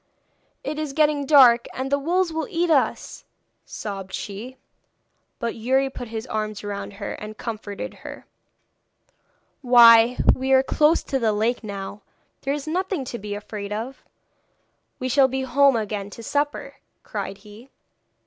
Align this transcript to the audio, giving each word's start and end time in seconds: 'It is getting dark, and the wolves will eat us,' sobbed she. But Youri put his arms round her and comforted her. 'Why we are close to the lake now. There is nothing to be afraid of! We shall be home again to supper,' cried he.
'It 0.63 0.79
is 0.79 0.93
getting 0.93 1.27
dark, 1.27 1.67
and 1.75 1.91
the 1.91 1.99
wolves 1.99 2.33
will 2.33 2.47
eat 2.49 2.71
us,' 2.71 3.23
sobbed 3.65 4.11
she. 4.13 4.57
But 5.37 5.53
Youri 5.53 5.91
put 5.91 6.07
his 6.07 6.25
arms 6.25 6.63
round 6.63 6.93
her 6.93 7.11
and 7.13 7.37
comforted 7.37 7.93
her. 8.01 8.25
'Why 9.61 10.17
we 10.33 10.53
are 10.53 10.63
close 10.63 11.03
to 11.03 11.19
the 11.19 11.31
lake 11.33 11.63
now. 11.63 12.01
There 12.41 12.53
is 12.55 12.67
nothing 12.67 13.05
to 13.05 13.19
be 13.19 13.35
afraid 13.35 13.71
of! 13.71 14.03
We 14.97 15.07
shall 15.07 15.27
be 15.27 15.43
home 15.43 15.75
again 15.75 16.09
to 16.17 16.23
supper,' 16.23 16.77
cried 17.03 17.37
he. 17.45 17.69